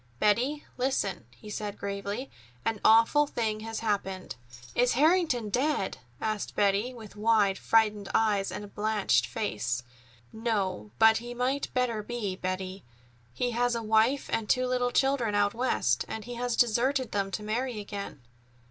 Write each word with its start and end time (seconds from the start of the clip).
"Betty, 0.17 0.65
listen," 0.79 1.27
he 1.29 1.51
said 1.51 1.77
gravely. 1.77 2.31
"An 2.65 2.81
awful 2.83 3.27
thing 3.27 3.59
has 3.59 3.81
happened." 3.81 4.35
"Is 4.73 4.93
Harrington 4.93 5.49
dead?" 5.51 5.99
asked 6.19 6.55
Betty, 6.55 6.91
with 6.91 7.15
wide, 7.15 7.59
frightened 7.59 8.09
eyes 8.11 8.51
and 8.51 8.73
blanched 8.73 9.27
face. 9.27 9.83
"No, 10.33 10.89
but 10.97 11.17
he 11.17 11.35
might 11.35 11.71
better 11.75 12.01
be, 12.01 12.35
Betty. 12.35 12.83
He 13.31 13.51
has 13.51 13.75
a 13.75 13.83
wife 13.83 14.27
and 14.33 14.49
two 14.49 14.65
little 14.65 14.89
children 14.89 15.35
out 15.35 15.53
West, 15.53 16.03
and 16.07 16.25
he 16.25 16.33
has 16.33 16.55
deserted 16.57 17.11
them 17.11 17.29
to 17.29 17.43
marry 17.43 17.79
again." 17.79 18.21